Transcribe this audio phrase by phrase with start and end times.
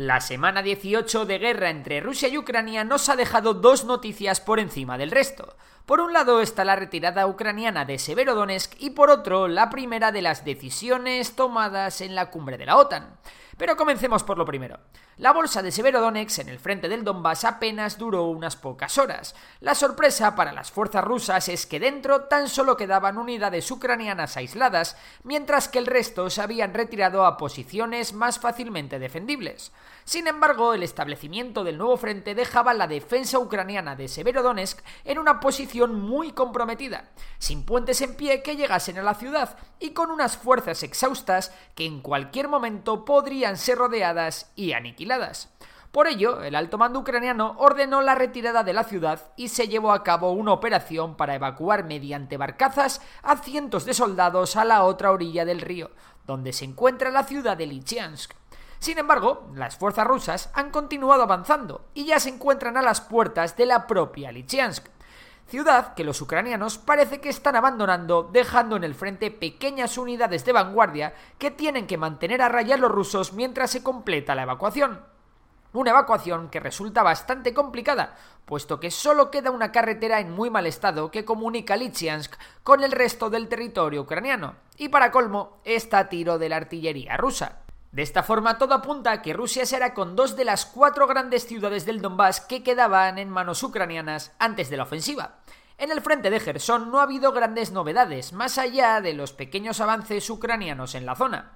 [0.00, 4.58] La semana 18 de guerra entre Rusia y Ucrania nos ha dejado dos noticias por
[4.58, 5.58] encima del resto.
[5.84, 10.22] Por un lado está la retirada ucraniana de Severodonetsk y por otro la primera de
[10.22, 13.18] las decisiones tomadas en la cumbre de la OTAN.
[13.58, 14.78] Pero comencemos por lo primero.
[15.20, 19.34] La bolsa de Severodonetsk en el frente del Donbass apenas duró unas pocas horas.
[19.60, 24.96] La sorpresa para las fuerzas rusas es que dentro tan solo quedaban unidades ucranianas aisladas,
[25.22, 29.72] mientras que el resto se habían retirado a posiciones más fácilmente defendibles.
[30.04, 35.38] Sin embargo, el establecimiento del nuevo frente dejaba la defensa ucraniana de Severodonetsk en una
[35.38, 40.38] posición muy comprometida, sin puentes en pie que llegasen a la ciudad y con unas
[40.38, 45.09] fuerzas exhaustas que en cualquier momento podrían ser rodeadas y aniquiladas.
[45.92, 49.92] Por ello, el alto mando ucraniano ordenó la retirada de la ciudad y se llevó
[49.92, 55.10] a cabo una operación para evacuar mediante barcazas a cientos de soldados a la otra
[55.10, 55.90] orilla del río,
[56.26, 58.34] donde se encuentra la ciudad de Lysychansk.
[58.78, 63.56] Sin embargo, las fuerzas rusas han continuado avanzando y ya se encuentran a las puertas
[63.56, 64.86] de la propia Lysychansk,
[65.50, 70.52] ciudad que los ucranianos parece que están abandonando, dejando en el frente pequeñas unidades de
[70.52, 75.00] vanguardia que tienen que mantener a raya a los rusos mientras se completa la evacuación.
[75.72, 80.66] Una evacuación que resulta bastante complicada, puesto que solo queda una carretera en muy mal
[80.66, 86.08] estado que comunica Lysychansk con el resto del territorio ucraniano, y para colmo está a
[86.08, 87.60] tiro de la artillería rusa.
[87.92, 91.46] De esta forma, todo apunta a que Rusia será con dos de las cuatro grandes
[91.46, 95.40] ciudades del Donbass que quedaban en manos ucranianas antes de la ofensiva.
[95.76, 99.80] En el frente de Gerson no ha habido grandes novedades, más allá de los pequeños
[99.80, 101.52] avances ucranianos en la zona.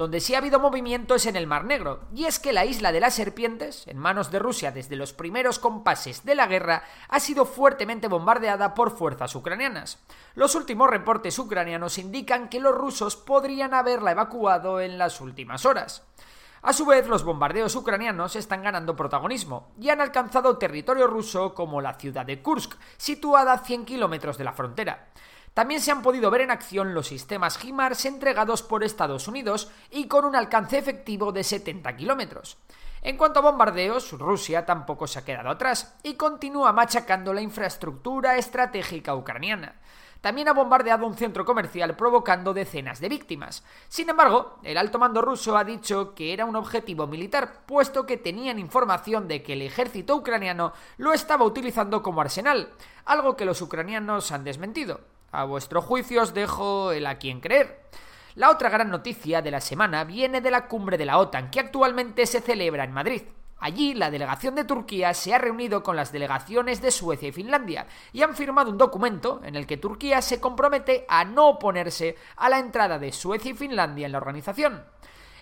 [0.00, 2.90] Donde sí ha habido movimiento es en el Mar Negro, y es que la isla
[2.90, 7.20] de las serpientes, en manos de Rusia desde los primeros compases de la guerra, ha
[7.20, 9.98] sido fuertemente bombardeada por fuerzas ucranianas.
[10.34, 16.02] Los últimos reportes ucranianos indican que los rusos podrían haberla evacuado en las últimas horas.
[16.62, 21.82] A su vez, los bombardeos ucranianos están ganando protagonismo y han alcanzado territorio ruso como
[21.82, 25.08] la ciudad de Kursk, situada a 100 kilómetros de la frontera.
[25.54, 30.06] También se han podido ver en acción los sistemas HIMARS entregados por Estados Unidos y
[30.06, 32.56] con un alcance efectivo de 70 kilómetros.
[33.02, 38.36] En cuanto a bombardeos, Rusia tampoco se ha quedado atrás y continúa machacando la infraestructura
[38.36, 39.76] estratégica ucraniana.
[40.20, 43.64] También ha bombardeado un centro comercial provocando decenas de víctimas.
[43.88, 48.18] Sin embargo, el alto mando ruso ha dicho que era un objetivo militar, puesto que
[48.18, 52.70] tenían información de que el ejército ucraniano lo estaba utilizando como arsenal,
[53.06, 55.00] algo que los ucranianos han desmentido.
[55.32, 57.80] A vuestro juicio os dejo el a quien creer.
[58.34, 61.60] La otra gran noticia de la semana viene de la cumbre de la OTAN, que
[61.60, 63.22] actualmente se celebra en Madrid.
[63.60, 67.86] Allí, la delegación de Turquía se ha reunido con las delegaciones de Suecia y Finlandia
[68.12, 72.48] y han firmado un documento en el que Turquía se compromete a no oponerse a
[72.48, 74.82] la entrada de Suecia y Finlandia en la organización.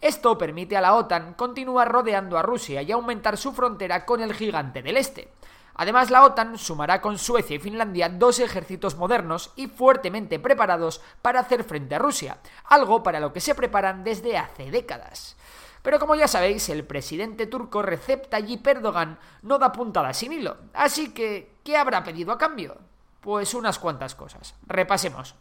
[0.00, 4.34] Esto permite a la OTAN continuar rodeando a Rusia y aumentar su frontera con el
[4.34, 5.32] gigante del Este.
[5.74, 11.40] Además, la OTAN sumará con Suecia y Finlandia dos ejércitos modernos y fuertemente preparados para
[11.40, 15.36] hacer frente a Rusia, algo para lo que se preparan desde hace décadas.
[15.82, 20.56] Pero como ya sabéis, el presidente turco Recep Tayyip Erdogan no da puntada sin hilo,
[20.74, 22.78] así que, ¿qué habrá pedido a cambio?
[23.20, 24.54] Pues unas cuantas cosas.
[24.66, 25.34] Repasemos.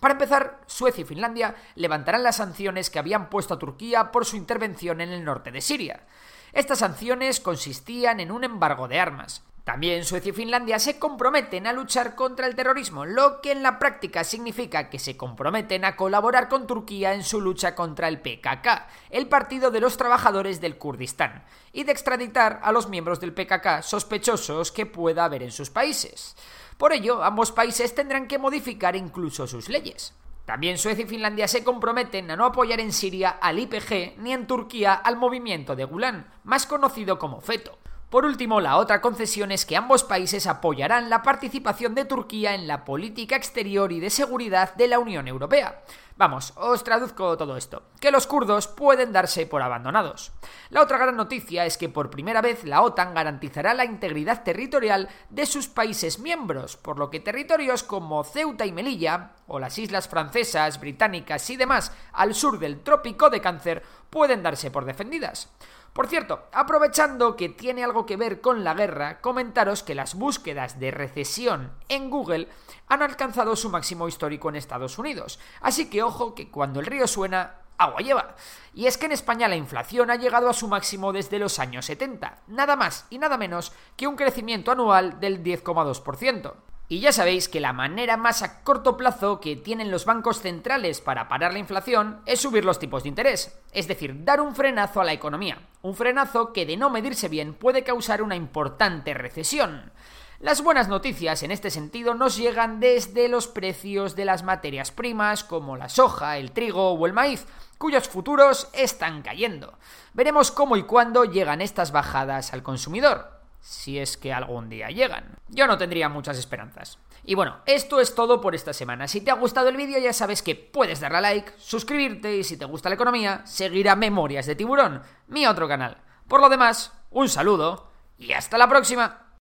[0.00, 4.36] Para empezar, Suecia y Finlandia levantarán las sanciones que habían puesto a Turquía por su
[4.36, 6.04] intervención en el norte de Siria.
[6.52, 9.42] Estas sanciones consistían en un embargo de armas.
[9.64, 13.78] También Suecia y Finlandia se comprometen a luchar contra el terrorismo, lo que en la
[13.78, 18.68] práctica significa que se comprometen a colaborar con Turquía en su lucha contra el PKK,
[19.08, 23.82] el Partido de los Trabajadores del Kurdistán, y de extraditar a los miembros del PKK
[23.82, 26.36] sospechosos que pueda haber en sus países.
[26.76, 30.12] Por ello, ambos países tendrán que modificar incluso sus leyes.
[30.44, 34.46] También Suecia y Finlandia se comprometen a no apoyar en Siria al IPG ni en
[34.46, 37.78] Turquía al movimiento de Gulen, más conocido como FETO.
[38.14, 42.68] Por último, la otra concesión es que ambos países apoyarán la participación de Turquía en
[42.68, 45.82] la política exterior y de seguridad de la Unión Europea.
[46.16, 47.82] Vamos, os traduzco todo esto.
[48.00, 50.30] Que los kurdos pueden darse por abandonados.
[50.70, 55.08] La otra gran noticia es que por primera vez la OTAN garantizará la integridad territorial
[55.30, 60.06] de sus países miembros, por lo que territorios como Ceuta y Melilla, o las islas
[60.06, 65.50] francesas, británicas y demás al sur del trópico de Cáncer, pueden darse por defendidas.
[65.94, 70.80] Por cierto, aprovechando que tiene algo que ver con la guerra, comentaros que las búsquedas
[70.80, 72.48] de recesión en Google
[72.88, 75.38] han alcanzado su máximo histórico en Estados Unidos.
[75.60, 78.34] Así que ojo que cuando el río suena, agua lleva.
[78.74, 81.86] Y es que en España la inflación ha llegado a su máximo desde los años
[81.86, 86.54] 70, nada más y nada menos que un crecimiento anual del 10,2%.
[86.86, 91.00] Y ya sabéis que la manera más a corto plazo que tienen los bancos centrales
[91.00, 95.00] para parar la inflación es subir los tipos de interés, es decir, dar un frenazo
[95.00, 99.92] a la economía, un frenazo que de no medirse bien puede causar una importante recesión.
[100.40, 105.42] Las buenas noticias en este sentido nos llegan desde los precios de las materias primas
[105.42, 107.46] como la soja, el trigo o el maíz,
[107.78, 109.78] cuyos futuros están cayendo.
[110.12, 113.33] Veremos cómo y cuándo llegan estas bajadas al consumidor
[113.64, 115.38] si es que algún día llegan.
[115.48, 116.98] Yo no tendría muchas esperanzas.
[117.24, 119.08] Y bueno, esto es todo por esta semana.
[119.08, 122.44] Si te ha gustado el vídeo ya sabes que puedes darle a like, suscribirte y
[122.44, 125.96] si te gusta la economía, seguir a Memorias de Tiburón, mi otro canal.
[126.28, 129.38] Por lo demás, un saludo y hasta la próxima.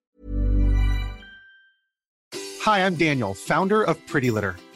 [2.65, 4.55] Hi, I'm Daniel, founder of Pretty Litter.